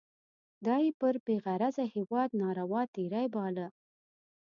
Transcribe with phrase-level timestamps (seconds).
[0.65, 3.67] دا یې پر بې غرضه هیواد ناروا تېری باله.